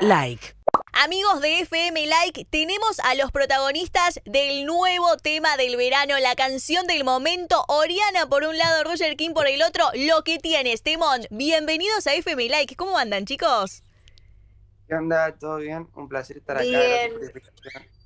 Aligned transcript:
Like. 0.00 0.54
Amigos 0.92 1.40
de 1.40 1.60
FM 1.60 2.06
Like, 2.06 2.44
tenemos 2.44 3.00
a 3.00 3.16
los 3.16 3.32
protagonistas 3.32 4.20
del 4.24 4.64
nuevo 4.64 5.16
tema 5.16 5.56
del 5.56 5.76
verano, 5.76 6.16
la 6.20 6.36
canción 6.36 6.86
del 6.86 7.02
momento. 7.02 7.64
Oriana 7.66 8.28
por 8.28 8.44
un 8.44 8.56
lado, 8.56 8.84
Roger 8.84 9.16
King 9.16 9.32
por 9.32 9.48
el 9.48 9.60
otro. 9.60 9.84
Lo 9.94 10.22
que 10.22 10.38
tienes, 10.38 10.82
Temón. 10.82 11.22
Bienvenidos 11.30 12.06
a 12.06 12.14
FM 12.14 12.48
Like. 12.48 12.76
¿Cómo 12.76 12.96
andan, 12.96 13.26
chicos? 13.26 13.82
¿Qué 14.86 14.94
onda? 14.94 15.36
¿Todo 15.36 15.56
bien? 15.56 15.88
Un 15.96 16.08
placer 16.08 16.36
estar 16.36 16.56
acá. 16.56 16.64
Bien. 16.64 17.12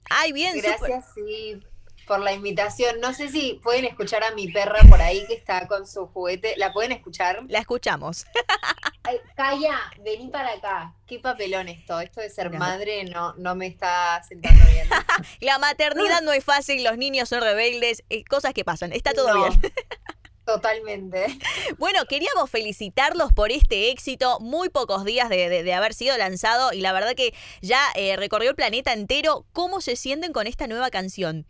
Ay, 0.08 0.32
bien. 0.32 0.56
Gracias, 0.56 1.04
sí, 1.14 1.60
por 2.06 2.20
la 2.20 2.32
invitación. 2.32 3.00
No 3.00 3.12
sé 3.12 3.28
si 3.28 3.60
pueden 3.62 3.84
escuchar 3.84 4.24
a 4.24 4.30
mi 4.30 4.50
perra 4.50 4.80
por 4.88 5.02
ahí 5.02 5.26
que 5.26 5.34
está 5.34 5.68
con 5.68 5.86
su 5.86 6.06
juguete. 6.06 6.54
¿La 6.56 6.72
pueden 6.72 6.92
escuchar? 6.92 7.42
La 7.48 7.58
escuchamos. 7.58 8.24
Ay, 9.04 9.18
Calla, 9.34 9.78
vení 10.00 10.28
para 10.28 10.52
acá. 10.52 10.94
Qué 11.06 11.18
papelón 11.18 11.68
esto. 11.68 11.98
Esto 12.00 12.20
de 12.20 12.30
ser 12.30 12.50
madre 12.50 13.04
no, 13.04 13.34
no 13.34 13.54
me 13.56 13.66
está 13.66 14.22
sentando 14.22 14.64
bien. 14.72 14.88
La 15.40 15.58
maternidad 15.58 16.22
no 16.22 16.32
es 16.32 16.44
fácil, 16.44 16.84
los 16.84 16.96
niños 16.98 17.28
son 17.28 17.40
rebeldes, 17.42 18.04
eh, 18.10 18.24
cosas 18.24 18.54
que 18.54 18.64
pasan. 18.64 18.92
Está 18.92 19.12
todo 19.12 19.34
No, 19.34 19.48
bien. 19.48 19.60
Totalmente. 20.44 21.26
Bueno, 21.78 22.04
queríamos 22.06 22.48
felicitarlos 22.50 23.32
por 23.32 23.50
este 23.50 23.90
éxito, 23.90 24.38
muy 24.40 24.68
pocos 24.68 25.04
días 25.04 25.28
de, 25.28 25.48
de- 25.48 25.62
de 25.64 25.74
haber 25.74 25.94
sido 25.94 26.16
lanzado 26.16 26.72
y 26.72 26.80
la 26.80 26.92
verdad 26.92 27.14
que 27.16 27.34
ya 27.60 27.80
eh, 27.96 28.16
recorrió 28.16 28.50
el 28.50 28.56
planeta 28.56 28.92
entero. 28.92 29.46
¿Cómo 29.52 29.80
se 29.80 29.96
sienten 29.96 30.32
con 30.32 30.46
esta 30.46 30.66
nueva 30.68 30.90
canción? 30.90 31.46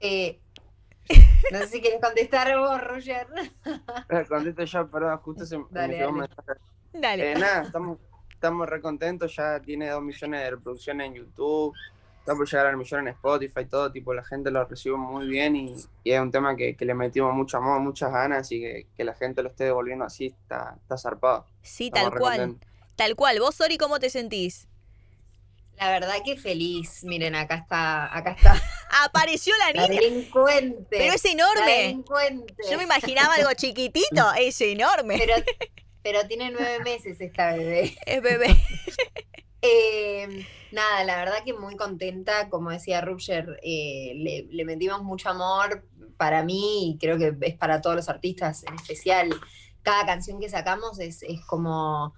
Eh, 0.00 0.38
no 1.52 1.58
sé 1.60 1.66
si 1.68 1.80
quieres 1.80 2.00
contestar 2.00 2.56
vos, 2.58 2.80
Roger. 2.82 3.26
Eh, 4.08 4.24
Contesto 4.28 4.64
yo, 4.64 4.90
perdón, 4.90 5.18
justo 5.18 5.46
se 5.46 5.58
me 5.58 5.64
Dale, 5.70 6.06
un 6.06 6.18
dale. 6.18 6.28
mensaje. 6.28 6.60
Dale. 6.92 7.32
Eh, 7.32 7.34
nada, 7.36 7.62
estamos, 7.62 7.98
estamos 8.30 8.68
re 8.68 8.80
contentos, 8.80 9.34
ya 9.36 9.60
tiene 9.60 9.90
dos 9.90 10.02
millones 10.02 10.40
de 10.42 10.50
reproducciones 10.50 11.06
en 11.08 11.14
YouTube, 11.14 11.74
está 12.20 12.34
por 12.34 12.48
llegar 12.48 12.66
al 12.66 12.76
millón 12.76 13.00
en 13.02 13.08
Spotify, 13.14 13.64
todo, 13.66 13.92
tipo, 13.92 14.12
la 14.14 14.24
gente 14.24 14.50
lo 14.50 14.64
recibe 14.64 14.96
muy 14.96 15.26
bien 15.28 15.54
y, 15.56 15.74
y 16.04 16.12
es 16.12 16.20
un 16.20 16.30
tema 16.30 16.56
que, 16.56 16.74
que 16.74 16.84
le 16.84 16.94
metimos 16.94 17.34
mucho 17.34 17.58
amor, 17.58 17.80
muchas 17.80 18.10
ganas 18.12 18.50
y 18.50 18.60
que, 18.60 18.86
que 18.96 19.04
la 19.04 19.14
gente 19.14 19.42
lo 19.42 19.50
esté 19.50 19.64
devolviendo 19.64 20.04
así, 20.04 20.26
está, 20.26 20.76
está 20.80 20.96
zarpado. 20.98 21.46
sí, 21.62 21.86
Estamos 21.86 22.10
tal 22.10 22.18
cual. 22.18 22.38
contentos. 22.38 22.68
Tal 22.96 23.14
cual. 23.14 23.38
¿Vos, 23.40 23.54
Sori, 23.56 23.76
cómo 23.76 23.98
te 24.00 24.08
sentís? 24.08 24.68
La 25.78 25.90
verdad 25.90 26.14
que 26.24 26.38
feliz. 26.38 27.04
Miren, 27.04 27.34
acá 27.34 27.56
está, 27.56 28.16
acá 28.16 28.30
está. 28.30 28.54
Apareció 29.04 29.52
la 29.58 29.72
niña, 29.72 30.00
delincuente. 30.00 30.86
pero 30.90 31.12
es 31.12 31.24
enorme. 31.24 31.72
delincuente. 31.82 32.54
Yo 32.70 32.78
me 32.78 32.84
imaginaba 32.84 33.34
algo 33.34 33.52
chiquitito, 33.54 34.32
es 34.38 34.60
enorme. 34.60 35.18
Pero, 35.18 35.34
pero 36.02 36.26
tiene 36.26 36.50
nueve 36.50 36.80
meses 36.80 37.20
esta 37.20 37.54
bebé. 37.54 37.96
Es 38.06 38.22
bebé. 38.22 38.56
Eh, 39.62 40.46
nada, 40.70 41.02
la 41.02 41.16
verdad 41.16 41.42
que 41.44 41.52
muy 41.52 41.74
contenta, 41.74 42.48
como 42.50 42.70
decía 42.70 43.00
Rupger, 43.00 43.58
eh, 43.64 44.12
le, 44.14 44.46
le 44.48 44.64
metimos 44.64 45.02
mucho 45.02 45.30
amor 45.30 45.84
para 46.16 46.44
mí 46.44 46.90
y 46.90 46.98
creo 46.98 47.18
que 47.18 47.34
es 47.40 47.56
para 47.56 47.80
todos 47.80 47.96
los 47.96 48.08
artistas 48.08 48.62
en 48.64 48.74
especial. 48.74 49.30
Cada 49.82 50.06
canción 50.06 50.38
que 50.38 50.48
sacamos 50.48 51.00
es, 51.00 51.22
es 51.24 51.40
como 51.46 52.14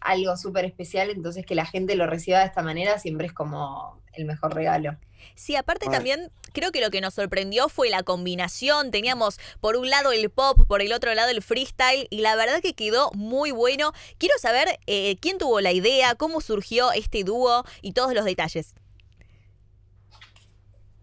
algo 0.00 0.36
súper 0.36 0.64
especial, 0.64 1.10
entonces 1.10 1.44
que 1.44 1.54
la 1.54 1.66
gente 1.66 1.96
lo 1.96 2.06
reciba 2.06 2.40
de 2.40 2.46
esta 2.46 2.62
manera 2.62 2.98
siempre 2.98 3.26
es 3.26 3.32
como 3.32 4.00
el 4.12 4.24
mejor 4.24 4.54
regalo. 4.54 4.96
Sí, 5.34 5.56
aparte 5.56 5.86
Ay. 5.86 5.92
también 5.92 6.30
creo 6.52 6.72
que 6.72 6.80
lo 6.80 6.90
que 6.90 7.00
nos 7.00 7.14
sorprendió 7.14 7.68
fue 7.68 7.90
la 7.90 8.02
combinación. 8.02 8.90
Teníamos 8.90 9.38
por 9.60 9.76
un 9.76 9.90
lado 9.90 10.12
el 10.12 10.30
pop, 10.30 10.66
por 10.66 10.82
el 10.82 10.92
otro 10.92 11.14
lado 11.14 11.30
el 11.30 11.42
freestyle 11.42 12.06
y 12.10 12.20
la 12.20 12.36
verdad 12.36 12.60
que 12.60 12.74
quedó 12.74 13.10
muy 13.12 13.50
bueno. 13.50 13.92
Quiero 14.18 14.36
saber 14.38 14.78
eh, 14.86 15.16
quién 15.20 15.38
tuvo 15.38 15.60
la 15.60 15.72
idea, 15.72 16.14
cómo 16.14 16.40
surgió 16.40 16.92
este 16.92 17.24
dúo 17.24 17.64
y 17.82 17.92
todos 17.92 18.14
los 18.14 18.24
detalles. 18.24 18.74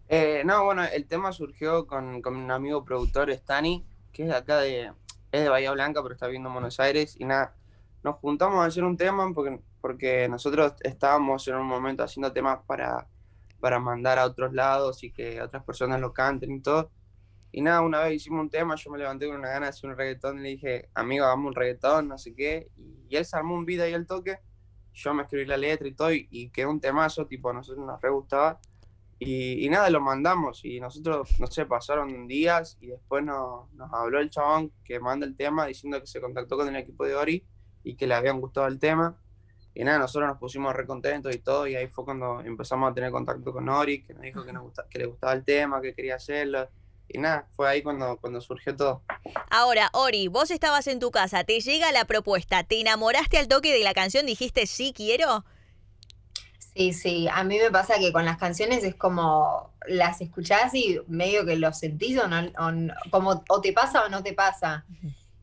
Eh, 0.08 0.42
no, 0.44 0.64
bueno, 0.64 0.84
el 0.84 1.06
tema 1.06 1.32
surgió 1.32 1.86
con, 1.86 2.22
con 2.22 2.36
un 2.36 2.50
amigo 2.50 2.84
productor, 2.84 3.30
Stani, 3.32 3.84
que 4.12 4.22
es 4.22 4.28
de 4.28 4.34
acá 4.36 4.58
de, 4.58 4.92
es 5.32 5.42
de 5.42 5.48
Bahía 5.48 5.72
Blanca, 5.72 6.00
pero 6.02 6.14
está 6.14 6.26
viviendo 6.26 6.48
en 6.48 6.54
Buenos 6.54 6.78
Aires, 6.78 7.16
y 7.18 7.24
nada, 7.24 7.56
nos 8.06 8.16
juntamos 8.18 8.60
a 8.60 8.66
hacer 8.66 8.84
un 8.84 8.96
tema 8.96 9.28
porque, 9.34 9.58
porque 9.80 10.28
nosotros 10.28 10.74
estábamos 10.84 11.48
en 11.48 11.56
un 11.56 11.66
momento 11.66 12.04
haciendo 12.04 12.32
temas 12.32 12.60
para, 12.64 13.08
para 13.58 13.80
mandar 13.80 14.20
a 14.20 14.26
otros 14.26 14.52
lados 14.52 15.02
y 15.02 15.10
que 15.10 15.42
otras 15.42 15.64
personas 15.64 16.00
lo 16.00 16.12
canten 16.12 16.52
y 16.52 16.60
todo. 16.60 16.92
Y 17.50 17.62
nada, 17.62 17.80
una 17.80 18.02
vez 18.02 18.14
hicimos 18.14 18.42
un 18.42 18.48
tema, 18.48 18.76
yo 18.76 18.92
me 18.92 18.98
levanté 18.98 19.26
con 19.26 19.38
una 19.38 19.48
gana 19.48 19.66
de 19.66 19.70
hacer 19.70 19.90
un 19.90 19.96
reggaetón 19.96 20.38
y 20.38 20.42
le 20.42 20.48
dije, 20.50 20.88
amigo, 20.94 21.24
hagamos 21.24 21.48
un 21.48 21.54
reggaetón, 21.56 22.06
no 22.06 22.16
sé 22.16 22.32
qué, 22.32 22.70
y, 22.76 23.16
él 23.16 23.24
se 23.24 23.36
armó 23.36 23.54
un 23.56 23.66
beat 23.66 23.80
ahí 23.80 23.92
al 23.92 24.06
toque, 24.06 24.38
yo 24.92 25.12
me 25.12 25.24
escribí 25.24 25.44
la 25.44 25.56
letra 25.56 25.88
y 25.88 25.94
todo, 25.94 26.12
y, 26.12 26.28
y 26.30 26.50
quedó 26.50 26.70
un 26.70 26.80
temazo, 26.80 27.26
tipo, 27.26 27.50
a 27.50 27.54
nosotros 27.54 27.84
nos 27.84 28.00
re 28.00 28.10
gustaba. 28.10 28.60
Y, 29.18 29.64
y 29.64 29.68
nada, 29.68 29.90
lo 29.90 30.00
mandamos 30.00 30.64
y 30.64 30.78
nosotros, 30.78 31.40
no 31.40 31.46
sé, 31.48 31.66
pasaron 31.66 32.28
días 32.28 32.76
y 32.80 32.88
después 32.88 33.24
nos 33.24 33.66
habló 33.92 34.20
el 34.20 34.28
chabón 34.30 34.70
que 34.84 35.00
manda 35.00 35.26
el 35.26 35.34
tema 35.34 35.66
diciendo 35.66 35.98
que 35.98 36.06
se 36.06 36.20
contactó 36.20 36.56
con 36.58 36.68
el 36.68 36.76
equipo 36.76 37.04
de 37.06 37.14
Ori 37.14 37.46
y 37.86 37.94
que 37.94 38.06
le 38.08 38.14
habían 38.14 38.40
gustado 38.40 38.66
el 38.66 38.80
tema. 38.80 39.16
Y 39.72 39.84
nada, 39.84 39.98
nosotros 39.98 40.28
nos 40.28 40.38
pusimos 40.38 40.74
re 40.74 40.86
contentos 40.86 41.32
y 41.34 41.38
todo 41.38 41.68
y 41.68 41.76
ahí 41.76 41.86
fue 41.86 42.04
cuando 42.04 42.40
empezamos 42.40 42.90
a 42.90 42.94
tener 42.94 43.12
contacto 43.12 43.52
con 43.52 43.68
Ori, 43.68 44.02
que 44.02 44.12
nos 44.12 44.22
dijo 44.22 44.44
que, 44.44 44.52
nos 44.52 44.64
gusta, 44.64 44.86
que 44.90 44.98
le 44.98 45.06
gustaba 45.06 45.32
el 45.34 45.44
tema, 45.44 45.80
que 45.80 45.94
quería 45.94 46.16
hacerlo. 46.16 46.68
Y 47.08 47.18
nada, 47.18 47.46
fue 47.54 47.68
ahí 47.68 47.82
cuando, 47.82 48.16
cuando 48.16 48.40
surgió 48.40 48.74
todo. 48.74 49.02
Ahora, 49.50 49.90
Ori, 49.92 50.26
vos 50.26 50.50
estabas 50.50 50.88
en 50.88 50.98
tu 50.98 51.12
casa, 51.12 51.44
te 51.44 51.60
llega 51.60 51.92
la 51.92 52.06
propuesta, 52.06 52.64
¿te 52.64 52.80
enamoraste 52.80 53.38
al 53.38 53.46
toque 53.46 53.72
de 53.72 53.84
la 53.84 53.94
canción? 53.94 54.26
¿Dijiste 54.26 54.66
sí 54.66 54.92
quiero? 54.96 55.44
Sí, 56.74 56.92
sí, 56.92 57.28
a 57.32 57.44
mí 57.44 57.58
me 57.58 57.70
pasa 57.70 57.98
que 58.00 58.12
con 58.12 58.24
las 58.24 58.38
canciones 58.38 58.82
es 58.82 58.96
como 58.96 59.72
las 59.86 60.20
escuchás 60.20 60.74
y 60.74 61.00
medio 61.06 61.46
que 61.46 61.56
lo 61.56 61.72
sentís 61.72 62.18
o 62.18 62.26
no, 62.26 62.40
o 62.40 63.10
como 63.10 63.44
o 63.48 63.60
te 63.60 63.72
pasa 63.72 64.04
o 64.04 64.08
no 64.08 64.24
te 64.24 64.32
pasa. 64.32 64.84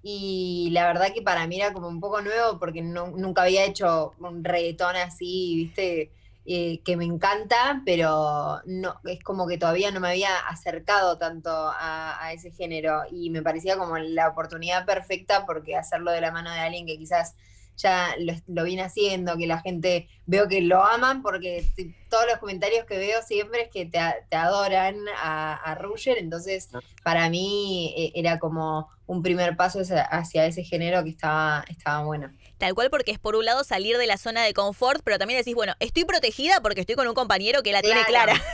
Y 0.05 0.69
la 0.73 0.85
verdad 0.87 1.13
que 1.13 1.21
para 1.21 1.47
mí 1.47 1.59
era 1.61 1.73
como 1.73 1.87
un 1.87 1.99
poco 2.01 2.21
nuevo 2.21 2.59
porque 2.59 2.81
nunca 2.81 3.43
había 3.43 3.65
hecho 3.65 4.15
un 4.19 4.43
reggaetón 4.43 4.95
así, 4.97 5.55
viste, 5.55 6.11
Eh, 6.45 6.81
que 6.83 6.97
me 6.97 7.05
encanta, 7.05 7.81
pero 7.85 8.59
no, 8.65 8.99
es 9.05 9.23
como 9.23 9.47
que 9.47 9.57
todavía 9.57 9.91
no 9.91 10.01
me 10.01 10.09
había 10.09 10.37
acercado 10.49 11.17
tanto 11.17 11.49
a, 11.51 12.21
a 12.21 12.33
ese 12.33 12.51
género 12.51 13.03
y 13.09 13.29
me 13.29 13.41
parecía 13.41 13.77
como 13.77 13.97
la 13.97 14.27
oportunidad 14.27 14.85
perfecta 14.85 15.45
porque 15.45 15.77
hacerlo 15.77 16.11
de 16.11 16.19
la 16.19 16.31
mano 16.31 16.51
de 16.51 16.59
alguien 16.59 16.85
que 16.85 16.97
quizás 16.97 17.35
ya 17.77 18.15
lo, 18.19 18.33
lo 18.47 18.63
viene 18.63 18.83
haciendo, 18.83 19.37
que 19.37 19.47
la 19.47 19.59
gente 19.61 20.07
veo 20.25 20.47
que 20.47 20.61
lo 20.61 20.83
aman 20.83 21.21
porque 21.21 21.65
todos 22.09 22.25
los 22.29 22.37
comentarios 22.39 22.85
que 22.85 22.97
veo 22.97 23.21
siempre 23.23 23.63
es 23.63 23.69
que 23.69 23.85
te, 23.85 23.99
a- 23.99 24.15
te 24.29 24.35
adoran 24.35 24.95
a, 25.21 25.55
a 25.55 25.75
Ruger, 25.75 26.17
entonces 26.17 26.69
para 27.03 27.29
mí 27.29 27.93
eh, 27.97 28.11
era 28.15 28.39
como 28.39 28.89
un 29.05 29.21
primer 29.21 29.57
paso 29.57 29.79
hacia, 30.09 30.45
ese 30.45 30.63
género 30.63 31.03
que 31.03 31.09
estaba, 31.09 31.65
estaba 31.69 32.05
bueno. 32.05 32.31
Tal 32.57 32.73
cual 32.73 32.89
porque 32.89 33.11
es 33.11 33.19
por 33.19 33.35
un 33.35 33.43
lado 33.43 33.63
salir 33.65 33.97
de 33.97 34.07
la 34.07 34.17
zona 34.17 34.43
de 34.43 34.53
confort, 34.53 35.01
pero 35.03 35.17
también 35.19 35.39
decís, 35.39 35.55
bueno, 35.55 35.73
estoy 35.79 36.05
protegida 36.05 36.61
porque 36.61 36.81
estoy 36.81 36.95
con 36.95 37.07
un 37.07 37.13
compañero 37.13 37.63
que 37.63 37.73
la 37.73 37.81
tiene 37.81 38.03
clara. 38.05 38.33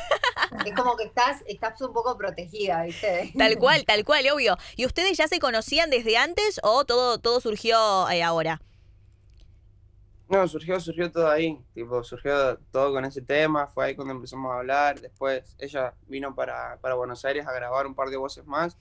Es 0.65 0.73
como 0.73 0.95
que 0.97 1.03
estás, 1.03 1.43
estás 1.45 1.79
un 1.81 1.93
poco 1.93 2.17
protegida, 2.17 2.81
¿viste? 2.83 3.31
Tal 3.37 3.57
cual, 3.59 3.85
tal 3.85 4.03
cual, 4.03 4.25
obvio. 4.31 4.57
¿Y 4.75 4.85
ustedes 4.85 5.15
ya 5.17 5.27
se 5.27 5.37
conocían 5.37 5.91
desde 5.91 6.17
antes 6.17 6.59
o 6.63 6.85
todo, 6.85 7.19
todo 7.19 7.39
surgió 7.39 8.09
eh, 8.09 8.23
ahora? 8.23 8.59
No, 10.29 10.47
surgió, 10.47 10.79
surgió 10.79 11.11
todo 11.11 11.27
ahí, 11.27 11.59
tipo, 11.73 12.03
surgió 12.03 12.55
todo 12.71 12.93
con 12.93 13.03
ese 13.03 13.19
tema, 13.19 13.65
fue 13.67 13.85
ahí 13.85 13.95
cuando 13.95 14.13
empezamos 14.13 14.51
a 14.51 14.59
hablar, 14.59 15.01
después 15.01 15.55
ella 15.57 15.95
vino 16.07 16.35
para, 16.35 16.77
para 16.81 16.93
Buenos 16.93 17.25
Aires 17.25 17.47
a 17.47 17.51
grabar 17.51 17.87
un 17.87 17.95
par 17.95 18.09
de 18.09 18.17
voces 18.17 18.45
más 18.45 18.77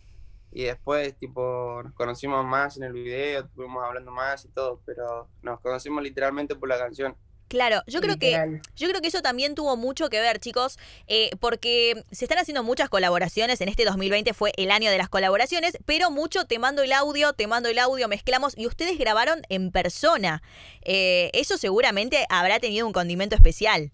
y 0.53 0.65
después, 0.65 1.17
tipo, 1.17 1.81
nos 1.83 1.95
conocimos 1.95 2.45
más 2.45 2.77
en 2.77 2.85
el 2.85 2.93
video, 2.93 3.41
estuvimos 3.45 3.83
hablando 3.83 4.11
más 4.11 4.45
y 4.45 4.49
todo, 4.49 4.83
pero 4.85 5.29
nos 5.41 5.61
conocimos 5.61 6.03
literalmente 6.03 6.55
por 6.55 6.69
la 6.69 6.79
canción. 6.79 7.17
Claro, 7.49 7.83
yo 7.87 8.01
creo 8.01 8.19
que. 8.19 8.61
Yo 8.77 8.89
creo 8.89 9.01
que 9.01 9.09
eso 9.09 9.23
también 9.23 9.55
tuvo 9.55 9.77
mucho 9.77 10.11
que 10.11 10.21
ver, 10.21 10.39
chicos, 10.39 10.79
eh, 11.07 11.31
porque 11.41 12.05
se 12.13 12.27
están 12.27 12.39
haciendo 12.39 12.63
muchas 12.63 12.89
colaboraciones. 12.91 13.61
En 13.61 13.69
este 13.69 13.85
2020 13.85 14.35
fue 14.35 14.53
el 14.57 14.71
año 14.71 14.91
de 14.91 14.99
las 14.99 15.09
colaboraciones, 15.09 15.79
pero 15.87 16.11
mucho 16.11 16.45
te 16.45 16.59
mando 16.59 16.83
el 16.83 16.93
audio, 16.93 17.33
te 17.33 17.47
mando 17.47 17.69
el 17.71 17.79
audio, 17.79 18.07
mezclamos 18.07 18.57
y 18.57 18.67
ustedes 18.67 18.99
grabaron 18.99 19.43
en 19.49 19.73
persona. 19.73 20.43
Eh, 20.83 21.31
eso 21.33 21.57
seguramente 21.57 22.27
habrá 22.29 22.61
tenido 22.61 22.87
un 22.87 22.93
condimento 22.93 23.35
especial. 23.35 23.93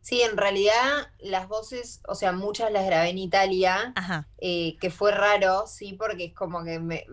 Sí, 0.00 0.22
en 0.22 0.36
realidad 0.36 1.10
las 1.18 1.48
voces, 1.48 2.00
o 2.08 2.14
sea, 2.14 2.32
muchas 2.32 2.72
las 2.72 2.86
grabé 2.86 3.10
en 3.10 3.18
Italia, 3.18 3.92
Ajá. 3.94 4.26
eh, 4.38 4.76
que 4.80 4.90
fue 4.90 5.12
raro, 5.12 5.66
sí, 5.66 5.92
porque 5.92 6.26
es 6.26 6.34
como 6.34 6.64
que 6.64 6.78
me, 6.78 7.04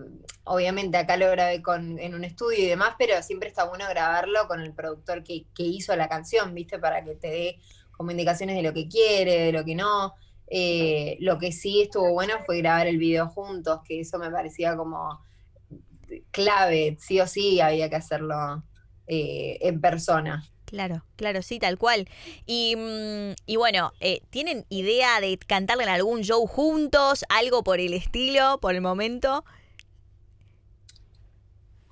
obviamente 0.45 0.97
acá 0.97 1.17
lo 1.17 1.29
grabé 1.29 1.61
con, 1.61 1.99
en 1.99 2.15
un 2.15 2.23
estudio 2.23 2.59
y 2.59 2.67
demás, 2.67 2.95
pero 2.97 3.21
siempre 3.21 3.49
está 3.49 3.65
bueno 3.65 3.85
grabarlo 3.89 4.47
con 4.47 4.61
el 4.61 4.73
productor 4.73 5.23
que, 5.23 5.45
que 5.53 5.63
hizo 5.63 5.95
la 5.95 6.07
canción, 6.07 6.53
¿viste? 6.53 6.79
Para 6.79 7.03
que 7.03 7.15
te 7.15 7.27
dé 7.27 7.59
como 7.91 8.11
indicaciones 8.11 8.55
de 8.55 8.63
lo 8.63 8.73
que 8.73 8.87
quiere, 8.87 9.45
de 9.45 9.51
lo 9.51 9.65
que 9.65 9.75
no. 9.75 10.13
Eh, 10.47 11.17
lo 11.21 11.39
que 11.39 11.51
sí 11.51 11.81
estuvo 11.81 12.11
bueno 12.13 12.35
fue 12.45 12.59
grabar 12.59 12.87
el 12.87 12.97
video 12.97 13.27
juntos, 13.27 13.81
que 13.85 14.01
eso 14.01 14.19
me 14.19 14.29
parecía 14.29 14.75
como 14.75 15.19
clave, 16.31 16.97
sí 16.99 17.19
o 17.19 17.27
sí 17.27 17.59
había 17.61 17.89
que 17.89 17.95
hacerlo 17.95 18.63
eh, 19.07 19.57
en 19.61 19.81
persona. 19.81 20.43
Claro, 20.65 21.05
claro, 21.15 21.41
sí, 21.41 21.59
tal 21.59 21.77
cual. 21.77 22.07
Y, 22.45 22.75
mm, 22.75 23.35
y 23.45 23.55
bueno, 23.55 23.93
eh, 23.99 24.21
¿tienen 24.29 24.65
idea 24.69 25.19
de 25.21 25.37
cantarle 25.37 25.83
en 25.83 25.89
algún 25.89 26.21
show 26.23 26.45
juntos? 26.47 27.23
¿Algo 27.29 27.63
por 27.63 27.79
el 27.79 27.93
estilo, 27.93 28.59
por 28.59 28.75
el 28.75 28.81
momento? 28.81 29.45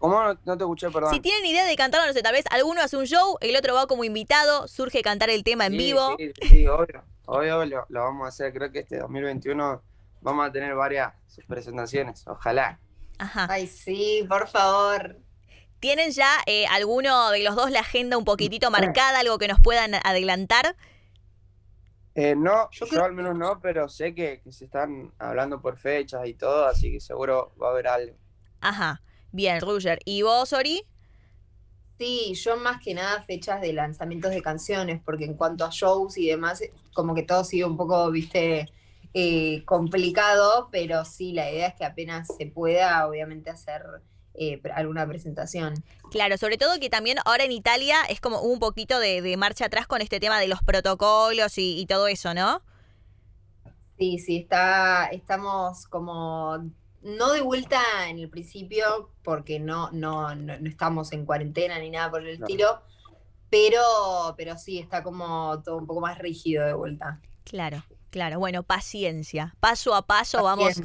¿Cómo 0.03 0.21
no, 0.21 0.38
no 0.44 0.57
te 0.57 0.65
escuché, 0.65 0.91
perdón? 0.91 1.13
Si 1.13 1.21
tienen 1.21 1.45
idea 1.45 1.63
de 1.63 1.77
cantarlo, 1.77 2.05
no 2.05 2.11
sé, 2.11 2.21
tal 2.21 2.33
vez 2.33 2.44
alguno 2.51 2.81
hace 2.81 2.97
un 2.97 3.05
show, 3.05 3.38
el 3.39 3.55
otro 3.55 3.73
va 3.73 3.88
como 3.88 4.03
invitado, 4.03 4.67
surge 4.67 5.01
cantar 5.01 5.29
el 5.29 5.45
tema 5.45 5.65
en 5.65 5.71
Sí, 5.71 5.77
vivo. 5.77 6.17
Sí, 6.19 6.33
sí, 6.41 6.67
obvio. 6.67 7.05
Obvio 7.25 7.63
lo, 7.63 7.85
lo 7.88 8.01
vamos 8.01 8.25
a 8.25 8.27
hacer. 8.27 8.51
Creo 8.51 8.69
que 8.69 8.79
este 8.79 8.97
2021 8.97 9.81
vamos 10.19 10.45
a 10.45 10.51
tener 10.51 10.75
varias 10.75 11.13
presentaciones. 11.47 12.27
Ojalá. 12.27 12.81
Ajá. 13.17 13.47
Ay, 13.50 13.65
sí, 13.65 14.25
por 14.27 14.50
favor. 14.50 15.15
¿Tienen 15.79 16.11
ya 16.11 16.29
eh, 16.47 16.67
alguno 16.67 17.29
de 17.31 17.41
los 17.41 17.55
dos 17.55 17.71
la 17.71 17.79
agenda 17.79 18.17
un 18.17 18.25
poquitito 18.25 18.69
marcada, 18.71 19.19
algo 19.19 19.38
que 19.38 19.47
nos 19.47 19.61
puedan 19.61 19.94
adelantar? 20.03 20.75
Eh, 22.15 22.35
no, 22.35 22.69
Yo 22.71 23.05
al 23.05 23.13
menos 23.13 23.38
no, 23.38 23.61
pero 23.61 23.88
sé 23.88 24.13
que, 24.13 24.41
que 24.44 24.51
se 24.51 24.65
están 24.65 25.13
hablando 25.17 25.61
por 25.61 25.77
fechas 25.77 26.27
y 26.27 26.33
todo, 26.33 26.65
así 26.65 26.91
que 26.91 27.00
seguro 27.00 27.53
va 27.55 27.69
a 27.69 27.71
haber 27.71 27.88
algo. 27.88 28.17
Ajá. 28.59 29.00
Bien, 29.33 29.59
Roger. 29.62 30.00
¿Y 30.06 30.21
vos, 30.21 30.53
Ori? 30.53 30.85
Sí, 31.97 32.33
yo 32.35 32.56
más 32.57 32.81
que 32.81 32.94
nada 32.94 33.24
fechas 33.24 33.62
de 33.62 33.74
lanzamientos 33.74 34.31
de 34.31 34.41
canciones, 34.44 35.01
porque 35.03 35.25
en 35.25 35.33
cuanto 35.35 35.65
a 35.65 35.69
shows 35.71 36.18
y 36.18 36.27
demás, 36.27 36.62
como 36.94 37.15
que 37.15 37.24
todo 37.24 37.44
sigue 37.44 37.65
un 37.65 37.75
poco, 37.75 38.12
viste, 38.12 38.69
eh, 39.13 39.63
complicado, 39.65 40.69
pero 40.71 41.03
sí, 41.03 41.33
la 41.33 41.50
idea 41.51 41.68
es 41.69 41.74
que 41.75 41.85
apenas 41.85 42.27
se 42.38 42.45
pueda, 42.45 43.07
obviamente, 43.07 43.50
hacer 43.50 43.81
eh, 44.35 44.62
alguna 44.75 45.07
presentación. 45.07 45.83
Claro, 46.12 46.38
sobre 46.38 46.57
todo 46.59 46.79
que 46.79 46.91
también 46.91 47.18
ahora 47.25 47.44
en 47.44 47.51
Italia 47.51 47.97
es 48.09 48.21
como 48.21 48.41
un 48.41 48.59
poquito 48.59 49.00
de, 49.00 49.24
de 49.24 49.36
marcha 49.38 49.65
atrás 49.65 49.88
con 49.88 50.01
este 50.01 50.19
tema 50.19 50.39
de 50.39 50.47
los 50.47 50.62
protocolos 50.62 51.57
y, 51.57 51.79
y 51.79 51.88
todo 51.88 52.07
eso, 52.07 52.36
¿no? 52.36 52.62
Sí, 53.97 54.18
sí, 54.19 54.38
está, 54.38 55.06
estamos 55.07 55.88
como 55.88 56.63
no 57.03 57.31
de 57.31 57.41
vuelta 57.41 57.81
en 58.09 58.19
el 58.19 58.29
principio, 58.29 59.11
porque 59.23 59.59
no, 59.59 59.89
no, 59.91 60.33
no, 60.35 60.57
no 60.59 60.69
estamos 60.69 61.11
en 61.13 61.25
cuarentena 61.25 61.77
ni 61.79 61.89
nada 61.89 62.09
por 62.11 62.21
el 62.21 62.38
Claro. 62.38 62.45
estilo, 62.45 62.81
pero, 63.50 64.33
pero 64.38 64.57
sí, 64.57 64.79
está 64.79 65.03
como 65.03 65.61
todo 65.63 65.77
un 65.77 65.85
poco 65.85 66.01
más 66.01 66.17
rígido 66.17 66.65
de 66.65 66.73
vuelta. 66.73 67.19
Claro, 67.44 67.83
claro. 68.09 68.39
Bueno, 68.39 68.63
paciencia. 68.63 69.53
Paso 69.59 69.94
a 69.94 70.01
paso 70.01 70.41
vamos 70.41 70.73
sí, 70.73 70.81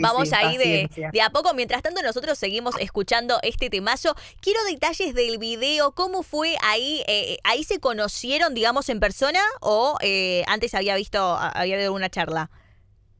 Vamos 0.00 0.30
sí, 0.30 0.34
ahí 0.34 0.56
de, 0.56 1.10
de 1.12 1.22
a 1.22 1.30
poco. 1.30 1.54
Mientras 1.54 1.82
tanto, 1.82 2.02
nosotros 2.02 2.36
seguimos 2.38 2.74
escuchando 2.80 3.38
este 3.42 3.70
temazo. 3.70 4.16
Quiero 4.40 4.58
detalles 4.64 5.14
del 5.14 5.38
video. 5.38 5.92
¿Cómo 5.92 6.22
fue 6.22 6.56
ahí? 6.62 7.04
Eh, 7.06 7.38
¿Ahí 7.44 7.62
se 7.62 7.78
conocieron, 7.78 8.54
digamos, 8.54 8.88
en 8.88 8.98
persona? 9.00 9.40
¿O 9.60 9.96
eh, 10.00 10.42
antes 10.48 10.74
había 10.74 10.96
visto, 10.96 11.36
había 11.36 11.74
habido 11.74 11.88
alguna 11.90 12.08
charla? 12.08 12.50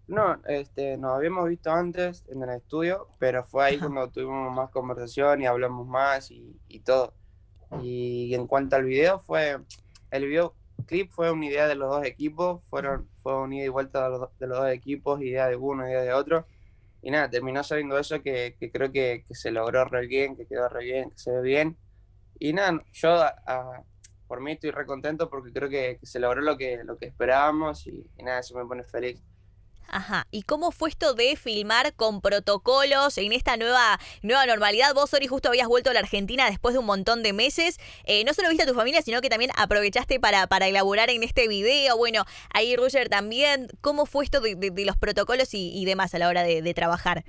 No, 0.09 0.41
este, 0.47 0.97
nos 0.97 1.13
habíamos 1.17 1.49
visto 1.49 1.71
antes 1.71 2.25
en 2.29 2.43
el 2.43 2.51
estudio, 2.51 3.09
pero 3.19 3.45
fue 3.45 3.65
ahí 3.67 3.79
cuando 3.79 4.11
tuvimos 4.11 4.53
más 4.55 4.71
conversación 4.71 5.43
y 5.43 5.47
hablamos 5.47 5.87
más 5.87 6.31
y, 6.31 6.59
y 6.69 6.81
todo. 6.81 7.15
Y 7.83 8.35
en 8.35 8.47
cuanto 8.47 8.77
al 8.77 8.85
video, 8.85 9.21
fue, 9.21 9.59
el 10.11 10.27
videoclip 10.27 11.11
fue 11.13 11.31
una 11.31 11.47
idea 11.47 11.69
de 11.69 11.75
los 11.77 11.91
dos 11.91 12.07
equipos, 12.07 12.63
fueron, 12.71 13.11
fue 13.23 13.37
una 13.39 13.57
ida 13.57 13.67
y 13.67 13.69
vuelta 13.69 14.05
de 14.05 14.11
los, 14.11 14.21
do- 14.21 14.33
de 14.41 14.47
los 14.49 14.59
dos 14.59 14.71
equipos, 14.71 15.21
idea 15.23 15.49
de 15.49 15.57
uno, 15.57 15.87
idea 15.89 16.03
de 16.03 16.13
otro. 16.15 16.47
Y 17.03 17.11
nada, 17.11 17.31
terminó 17.31 17.63
saliendo 17.65 17.99
eso 17.99 18.23
que, 18.23 18.57
que 18.61 18.71
creo 18.73 18.93
que, 18.93 19.25
que 19.29 19.35
se 19.35 19.51
logró 19.53 19.85
re 19.87 20.07
bien, 20.07 20.37
que 20.37 20.47
quedó 20.47 20.69
re 20.71 20.85
bien, 20.85 21.11
que 21.11 21.19
se 21.19 21.33
ve 21.33 21.43
bien. 21.43 21.79
Y 22.39 22.53
nada, 22.55 22.83
yo 22.93 23.13
a- 23.13 23.35
a- 23.47 23.85
por 24.29 24.41
mí 24.43 24.53
estoy 24.53 24.71
re 24.73 24.87
contento 24.87 25.31
porque 25.31 25.53
creo 25.53 25.69
que, 25.71 25.99
que 26.01 26.07
se 26.07 26.21
logró 26.21 26.43
lo 26.43 26.57
que, 26.59 26.85
lo 26.85 26.99
que 26.99 27.07
esperábamos 27.07 27.87
y, 27.87 28.07
y 28.19 28.23
nada, 28.25 28.41
eso 28.41 28.57
me 28.59 28.67
pone 28.67 28.85
feliz. 28.85 29.23
Ajá. 29.91 30.27
¿Y 30.31 30.43
cómo 30.43 30.71
fue 30.71 30.91
esto 30.91 31.15
de 31.15 31.35
filmar 31.37 31.95
con 31.95 32.21
protocolos 32.21 33.17
en 33.17 33.33
esta 33.33 33.57
nueva, 33.57 33.99
nueva 34.21 34.45
normalidad? 34.45 34.93
Vos, 34.95 35.15
Ori, 35.15 35.27
justo 35.27 35.49
habías 35.49 35.67
vuelto 35.67 35.89
a 35.89 35.95
la 35.95 36.01
Argentina 36.01 36.45
después 36.51 36.75
de 36.75 36.79
un 36.81 36.85
montón 36.85 37.23
de 37.23 37.33
meses. 37.33 37.79
Eh, 38.05 38.23
no 38.25 38.35
solo 38.35 38.51
viste 38.51 38.65
a 38.65 38.67
tu 38.67 38.75
familia, 38.75 39.01
sino 39.01 39.23
que 39.23 39.31
también 39.31 39.51
aprovechaste 39.57 40.21
para, 40.21 40.47
para 40.47 40.69
elaborar 40.69 41.09
en 41.09 41.23
este 41.23 41.49
video. 41.49 41.97
Bueno, 41.97 42.27
ahí 42.53 42.77
Roger 42.77 43.09
también. 43.09 43.69
¿Cómo 43.81 44.05
fue 44.05 44.25
esto 44.25 44.41
de, 44.43 44.57
de- 44.57 44.71
de 44.71 44.85
los 44.85 44.99
protocolos 44.99 45.55
y, 45.55 45.85
demás 45.87 46.15
a 46.15 46.19
la 46.19 46.29
hora 46.29 46.43
de, 46.43 46.61
de 46.61 46.75
trabajar? 46.75 47.25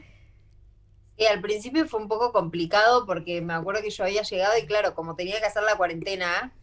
Y 1.18 1.26
al 1.26 1.42
principio 1.42 1.88
fue 1.88 2.00
un 2.00 2.08
poco 2.08 2.32
complicado 2.32 3.06
porque 3.06 3.42
me 3.42 3.54
acuerdo 3.54 3.82
que 3.82 3.90
yo 3.90 4.04
había 4.06 4.22
llegado 4.24 4.58
y 4.58 4.66
claro, 4.66 4.96
como 4.96 5.16
tenía 5.16 5.40
que 5.40 5.46
hacer 5.48 5.64
la 5.64 5.76
cuarentena 5.76 6.54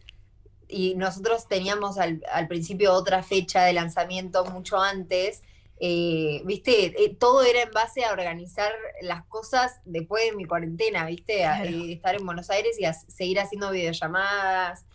y 0.67 0.95
nosotros 0.95 1.47
teníamos 1.47 1.97
al, 1.99 2.23
al 2.31 2.47
principio 2.47 2.93
otra 2.93 3.23
fecha 3.23 3.63
de 3.63 3.73
lanzamiento 3.73 4.45
mucho 4.45 4.79
antes, 4.79 5.43
eh, 5.79 6.41
viste, 6.45 6.93
Eh, 7.03 7.15
todo 7.19 7.43
era 7.43 7.61
en 7.61 7.71
base 7.71 8.03
a 8.03 8.11
organizar 8.11 8.71
las 9.01 9.25
cosas 9.27 9.79
después 9.85 10.25
de 10.25 10.35
mi 10.35 10.45
cuarentena, 10.45 11.05
viste, 11.05 11.45
A- 11.45 11.57
Claro. 11.61 11.69
eh, 11.77 11.93
estar 11.93 12.15
en 12.15 12.25
Buenos 12.25 12.49
Aires 12.49 12.79
y 12.79 12.85
a- 12.85 12.93
seguir 12.93 13.39
haciendo 13.39 13.71
videollamadas, 13.71 14.85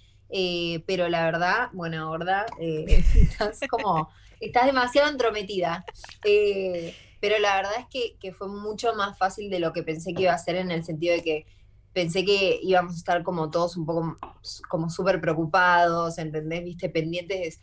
pero 0.86 1.08
la 1.08 1.24
verdad, 1.24 1.68
bueno. 1.72 2.16
Eh, 2.58 2.86
estás 3.14 3.60
como, 3.68 4.08
estás 4.40 4.66
demasiado 4.66 5.10
entrometida. 5.10 5.84
Pero 7.20 7.38
la 7.38 7.54
verdad 7.54 7.74
es 7.78 7.86
que, 7.88 8.16
que 8.18 8.32
fue 8.32 8.48
mucho 8.48 8.94
más 8.94 9.16
fácil 9.16 9.48
de 9.48 9.60
lo 9.60 9.72
que 9.72 9.84
pensé 9.84 10.12
que 10.12 10.22
iba 10.22 10.32
a 10.32 10.38
ser 10.38 10.56
en 10.56 10.72
el 10.72 10.82
sentido 10.84 11.14
de 11.14 11.22
que 11.22 11.46
pensé 11.92 12.24
que 12.24 12.58
íbamos 12.62 12.94
a 12.94 12.96
estar 12.96 13.22
como 13.22 13.48
todos 13.48 13.76
un 13.76 13.86
poco 13.86 14.16
como 14.68 14.90
súper 14.90 15.20
preocupados, 15.20 16.18
¿entendés? 16.18 16.64
Viste, 16.64 16.88
pendientes, 16.88 17.60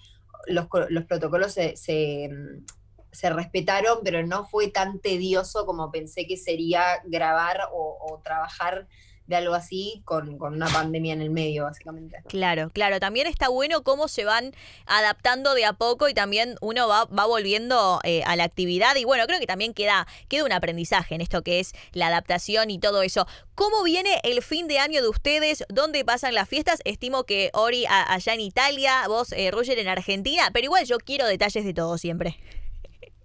los, 0.48 0.68
los 0.90 1.04
protocolos 1.06 1.52
se, 1.54 1.76
se, 1.76 2.30
mm, 2.32 2.66
se 3.12 3.30
respetaron, 3.30 4.00
pero 4.04 4.26
no 4.26 4.46
fue 4.46 4.70
tan 4.70 5.00
tedioso 5.00 5.66
como 5.66 5.92
pensé 5.92 6.28
que 6.28 6.38
sería 6.38 7.02
grabar 7.06 7.70
o, 7.74 8.22
trabajar 8.24 8.88
de 9.26 9.36
algo 9.36 9.54
así 9.54 10.02
con, 10.06 10.40
con 10.40 10.56
una 10.56 10.66
pandemia 10.68 11.14
en 11.14 11.22
el 11.22 11.30
medio, 11.30 11.66
básicamente. 11.66 12.18
Claro, 12.28 12.72
claro. 12.72 13.00
También 13.00 13.28
está 13.28 13.48
bueno 13.48 13.84
cómo 13.84 14.08
se 14.08 14.26
van 14.26 14.56
adaptando 14.88 15.54
de 15.54 15.66
a 15.66 15.74
poco 15.74 16.10
y 16.10 16.16
también 16.16 16.56
uno 16.62 16.88
va, 16.88 17.06
va 17.06 17.28
volviendo 17.28 18.00
eh, 18.04 18.24
a 18.26 18.36
la 18.36 18.44
actividad. 18.44 18.96
Y 18.96 19.06
bueno, 19.06 19.28
creo 19.28 19.40
que 19.40 19.46
también 19.46 19.76
queda, 19.76 20.08
queda 20.30 20.46
un 20.46 20.52
aprendizaje 20.52 21.14
en 21.14 21.22
esto 21.22 21.44
que 21.44 21.60
es 21.60 21.74
la 21.92 22.08
adaptación 22.08 22.72
y 22.72 22.80
todo 22.80 23.04
eso. 23.04 23.28
¿Cómo 23.54 23.84
viene 23.84 24.20
el 24.24 24.42
fin 24.42 24.68
de 24.68 24.80
año 24.80 25.00
de 25.04 25.10
ustedes? 25.10 25.64
¿Dónde 25.70 26.04
pasan 26.04 26.34
las 26.34 26.50
fiestas? 26.50 26.80
Estimo 26.84 27.26
que 27.26 27.52
Ori 27.54 27.86
a- 27.86 28.12
allá 28.12 28.34
en 28.34 28.42
Italia, 28.42 29.08
vos, 29.08 29.32
eh, 29.34 29.52
Roger, 29.52 29.78
en 29.78 29.90
Argentina, 29.90 30.50
pero 30.54 30.66
igual 30.66 30.86
yo 30.86 30.98
quiero 30.98 31.28
detalles 31.28 31.66
de 31.66 31.74
todo 31.76 32.00
siempre. 32.00 32.40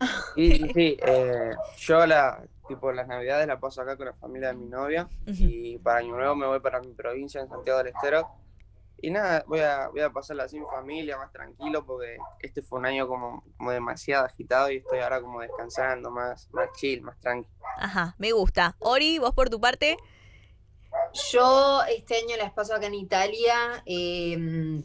Y 0.37 0.53
sí, 0.53 0.71
sí, 0.75 0.97
eh, 1.07 1.55
yo 1.79 2.07
la, 2.07 2.43
tipo, 2.67 2.93
las 2.93 3.07
navidades 3.07 3.47
la 3.47 3.61
paso 3.61 3.83
acá 3.83 3.97
con 3.97 4.07
la 4.07 4.15
familia 4.15 4.49
de 4.49 4.55
mi 4.55 4.67
novia 4.67 5.09
y 5.27 5.79
para 5.79 5.99
Año 5.99 6.17
Nuevo 6.17 6.35
me 6.35 6.47
voy 6.47 6.61
para 6.61 6.81
mi 6.81 6.93
provincia 6.93 7.41
en 7.41 7.49
Santiago 7.49 7.79
del 7.79 7.89
Estero. 7.89 8.29
Y 9.01 9.11
nada, 9.11 9.45
voy 9.47 9.61
a, 9.61 9.89
voy 9.89 10.01
a 10.01 10.11
pasarla 10.11 10.49
sin 10.49 10.65
familia, 10.67 11.19
más 11.19 11.31
tranquilo, 11.31 11.85
porque 11.85 12.17
este 12.41 12.63
fue 12.63 12.79
un 12.79 12.87
año 12.87 13.07
como, 13.07 13.45
como 13.59 13.71
demasiado 13.71 14.25
agitado 14.25 14.71
y 14.71 14.77
estoy 14.79 15.01
ahora 15.01 15.21
como 15.21 15.41
descansando, 15.41 16.11
más, 16.11 16.49
más 16.53 16.71
chill, 16.73 17.03
más 17.03 17.19
tranquilo. 17.21 17.55
Ajá, 17.77 18.15
me 18.19 18.33
gusta. 18.33 18.77
Ori, 18.79 19.19
vos 19.19 19.35
por 19.35 19.51
tu 19.51 19.61
parte. 19.61 19.99
Yo 21.33 21.83
este 21.89 22.17
año 22.17 22.37
las 22.37 22.53
paso 22.53 22.75
acá 22.75 22.87
en 22.87 22.95
Italia. 22.95 23.83
eh, 23.87 24.37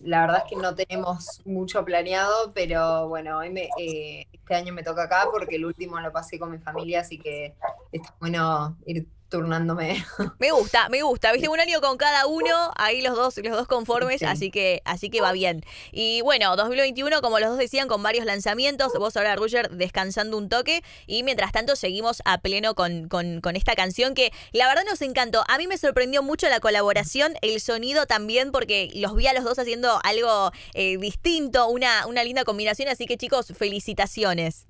la 0.04 0.22
verdad 0.22 0.44
es 0.46 0.50
que 0.50 0.56
no 0.56 0.76
tenemos 0.76 1.42
mucho 1.46 1.84
planeado, 1.84 2.54
pero 2.54 3.08
bueno, 3.08 3.38
hoy 3.40 3.50
me, 3.50 3.70
eh, 3.80 4.28
este 4.32 4.56
año 4.56 4.74
me 4.74 4.84
toca 4.84 5.04
acá 5.04 5.28
porque 5.32 5.56
el 5.56 5.66
último 5.66 6.00
lo 6.00 6.12
pasé 6.12 6.38
con 6.38 6.52
mi 6.52 6.60
familia, 6.60 7.02
así 7.02 7.18
que 7.18 7.56
está 7.92 8.14
bueno 8.20 8.78
ir 8.86 9.08
turnándome. 9.30 10.06
Me 10.40 10.52
gusta, 10.52 10.90
me 10.90 11.02
gusta. 11.04 11.32
Viste, 11.32 11.48
un 11.50 11.60
año 11.60 11.82
con 11.82 11.98
cada 11.98 12.26
uno, 12.28 12.72
ahí 12.76 13.02
los 13.02 13.16
dos, 13.16 13.38
los 13.38 13.56
dos 13.56 13.68
conformes, 13.68 14.20
Sí. 14.20 14.26
así 14.26 14.52
que, 14.52 14.82
así 14.86 15.10
que 15.10 15.22
va 15.22 15.32
bien. 15.32 15.64
Y 15.92 16.22
bueno, 16.22 16.56
2021, 16.56 17.22
como 17.22 17.40
los 17.40 17.50
dos 17.50 17.58
decían, 17.58 17.88
con 17.88 18.02
varios 18.04 18.26
lanzamientos. 18.26 18.92
Vos 18.94 19.16
ahora, 19.18 19.36
Roger, 19.36 19.70
descansando 19.70 20.38
un 20.38 20.50
toque. 20.50 20.84
Y 21.08 21.24
mientras 21.24 21.52
tanto, 21.52 21.76
seguimos 21.76 22.22
a 22.26 22.40
pleno 22.40 22.76
con, 22.76 23.08
con, 23.08 23.42
con 23.42 23.56
esta 23.56 23.76
canción 23.76 24.14
que 24.14 24.32
la 24.52 24.68
verdad 24.68 24.84
nos 24.90 25.02
encantó. 25.02 25.44
A 25.48 25.58
mí 25.58 25.68
me 25.68 25.78
sorprendió 25.78 26.24
mucho 26.24 26.50
la 26.50 26.60
colaboración, 26.60 27.34
el 27.42 27.62
sonido 27.62 28.06
también, 28.08 28.52
porque 28.52 28.90
los 28.96 29.16
vi 29.16 29.28
a 29.28 29.34
los 29.34 29.44
dos 29.44 29.60
haciendo 29.60 30.00
algo 30.04 30.52
eh, 30.74 30.98
distinto, 30.98 31.68
una, 31.68 32.08
una 32.08 32.24
linda 32.24 32.44
combinación. 32.44 32.90
Así 32.90 33.06
que, 33.06 33.18
chicos, 33.18 33.54
felicitaciones. 33.58 34.68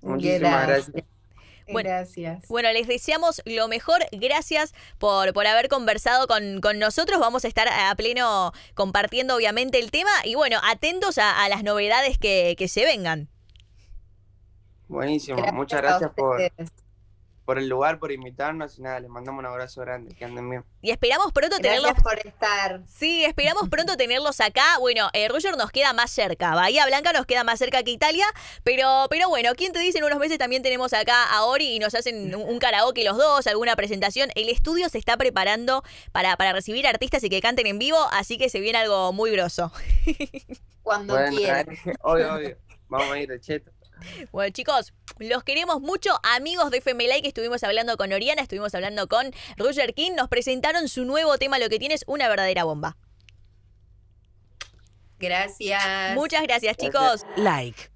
Muchísimas 0.00 0.66
gracias. 0.66 1.04
Bueno, 1.70 1.88
Gracias. 1.88 2.46
Bueno, 2.48 2.72
les 2.72 2.86
deseamos 2.86 3.42
lo 3.44 3.68
mejor. 3.68 4.04
Gracias 4.12 4.74
por, 4.98 5.32
por 5.32 5.46
haber 5.46 5.68
conversado 5.68 6.26
con, 6.26 6.60
con 6.60 6.78
nosotros. 6.78 7.20
Vamos 7.20 7.44
a 7.44 7.48
estar 7.48 7.68
a 7.68 7.94
pleno 7.94 8.52
compartiendo, 8.74 9.36
obviamente, 9.36 9.78
el 9.78 9.90
tema. 9.90 10.10
Y 10.24 10.34
bueno, 10.34 10.58
atentos 10.62 11.18
a, 11.18 11.44
a 11.44 11.48
las 11.48 11.62
novedades 11.64 12.18
que, 12.18 12.54
que 12.58 12.68
se 12.68 12.84
vengan. 12.84 13.28
Buenísimo, 14.88 15.42
muchas 15.52 15.80
gracias 15.80 16.10
por, 16.14 16.40
ustedes. 16.40 16.70
Por 17.44 17.58
el 17.58 17.68
lugar, 17.68 17.98
por 17.98 18.10
invitarnos 18.12 18.78
y 18.78 18.82
nada, 18.82 19.00
les 19.00 19.10
mandamos 19.10 19.40
un 19.40 19.46
abrazo 19.46 19.82
grande, 19.82 20.14
que 20.14 20.24
anden 20.24 20.48
bien. 20.48 20.64
Y 20.80 20.90
esperamos 20.90 21.32
pronto 21.32 21.56
tenerlos. 21.56 21.92
Gracias 21.92 22.02
por 22.02 22.26
estar. 22.26 22.80
Sí, 22.86 23.24
esperamos 23.24 23.68
pronto 23.68 23.96
tenerlos 23.96 24.40
acá. 24.40 24.78
Bueno, 24.80 25.10
eh, 25.12 25.28
Roger 25.28 25.56
nos 25.56 25.70
queda 25.70 25.92
más 25.92 26.10
cerca. 26.10 26.54
Bahía 26.54 26.86
Blanca 26.86 27.12
nos 27.12 27.26
queda 27.26 27.44
más 27.44 27.58
cerca 27.58 27.82
que 27.82 27.90
Italia. 27.90 28.26
Pero, 28.62 29.06
pero 29.10 29.28
bueno, 29.28 29.52
¿quién 29.56 29.72
te 29.72 29.78
dice? 29.78 29.98
En 29.98 30.04
unos 30.04 30.18
meses 30.18 30.38
también 30.38 30.62
tenemos 30.62 30.92
acá 30.92 31.24
a 31.30 31.44
Ori 31.44 31.76
y 31.76 31.78
nos 31.78 31.94
hacen 31.94 32.34
un, 32.34 32.42
un 32.42 32.58
karaoke 32.58 33.04
los 33.04 33.16
dos, 33.16 33.46
alguna 33.46 33.76
presentación. 33.76 34.30
El 34.34 34.48
estudio 34.48 34.88
se 34.88 34.98
está 34.98 35.16
preparando 35.16 35.82
para, 36.12 36.36
para 36.36 36.52
recibir 36.52 36.86
artistas 36.86 37.22
y 37.24 37.28
que 37.28 37.40
canten 37.40 37.66
en 37.66 37.78
vivo, 37.78 37.98
así 38.12 38.38
que 38.38 38.48
se 38.48 38.60
viene 38.60 38.78
algo 38.78 39.12
muy 39.12 39.30
grosso. 39.30 39.70
Cuando 40.82 41.14
Bueno, 41.14 41.36
quieran. 41.36 41.66
obvio, 42.02 42.34
obvio. 42.34 42.56
Vamos 42.88 43.10
a 43.12 43.18
ir 43.18 43.28
de 43.28 43.40
cheto. 43.40 43.70
Bueno, 44.32 44.52
chicos, 44.52 44.92
los 45.18 45.44
queremos 45.44 45.80
mucho. 45.80 46.18
Amigos 46.22 46.70
de 46.70 46.80
FMLA 46.80 47.20
que 47.22 47.28
estuvimos 47.28 47.62
hablando 47.62 47.96
con 47.96 48.12
Oriana, 48.12 48.42
estuvimos 48.42 48.74
hablando 48.74 49.08
con 49.08 49.32
Roger 49.56 49.94
King. 49.94 50.12
Nos 50.16 50.28
presentaron 50.28 50.88
su 50.88 51.04
nuevo 51.04 51.38
tema, 51.38 51.58
Lo 51.58 51.68
que 51.68 51.78
tienes, 51.78 52.04
una 52.06 52.28
verdadera 52.28 52.64
bomba. 52.64 52.96
Gracias. 55.18 56.14
Muchas 56.14 56.42
gracias, 56.42 56.76
chicos. 56.76 57.24
Like. 57.36 57.90